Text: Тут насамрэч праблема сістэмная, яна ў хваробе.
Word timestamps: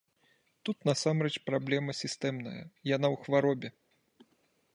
Тут 0.69 0.77
насамрэч 0.89 1.33
праблема 1.51 1.91
сістэмная, 2.01 2.59
яна 2.95 3.07
ў 3.13 3.15
хваробе. 3.27 3.69